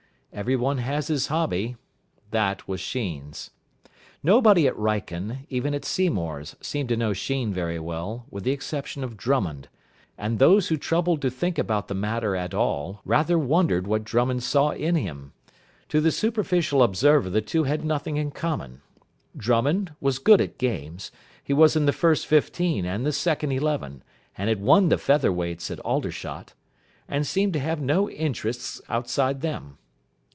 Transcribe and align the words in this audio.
Everyone 0.33 0.77
has 0.77 1.07
his 1.07 1.27
hobby. 1.27 1.75
That 2.29 2.65
was 2.65 2.79
Sheen's. 2.79 3.51
Nobody 4.23 4.65
at 4.65 4.75
Wrykyn, 4.77 5.45
even 5.49 5.73
at 5.75 5.83
Seymour's, 5.83 6.55
seemed 6.61 6.87
to 6.87 6.95
know 6.95 7.11
Sheen 7.11 7.51
very 7.51 7.77
well, 7.79 8.25
with 8.29 8.45
the 8.45 8.53
exception 8.53 9.03
of 9.03 9.17
Drummond; 9.17 9.67
and 10.17 10.39
those 10.39 10.69
who 10.69 10.77
troubled 10.77 11.21
to 11.23 11.29
think 11.29 11.59
about 11.59 11.89
the 11.89 11.93
matter 11.95 12.33
at 12.33 12.53
all 12.53 13.01
rather 13.03 13.37
wondered 13.37 13.85
what 13.87 14.05
Drummond 14.05 14.41
saw 14.41 14.69
in 14.69 14.95
him. 14.95 15.33
To 15.89 15.99
the 15.99 16.13
superficial 16.13 16.81
observer 16.81 17.29
the 17.29 17.41
two 17.41 17.65
had 17.65 17.83
nothing 17.83 18.15
in 18.15 18.31
common. 18.31 18.81
Drummond 19.35 19.91
was 19.99 20.17
good 20.17 20.39
at 20.39 20.57
games 20.57 21.11
he 21.43 21.51
was 21.51 21.75
in 21.75 21.85
the 21.85 21.91
first 21.91 22.25
fifteen 22.25 22.85
and 22.85 23.05
the 23.05 23.11
second 23.11 23.51
eleven, 23.51 24.01
and 24.37 24.47
had 24.47 24.61
won 24.61 24.87
the 24.87 24.97
Feather 24.97 25.33
Weights 25.33 25.69
at 25.69 25.81
Aldershot 25.81 26.53
and 27.09 27.27
seemed 27.27 27.51
to 27.51 27.59
have 27.59 27.81
no 27.81 28.09
interests 28.09 28.81
outside 28.87 29.41
them. 29.41 29.77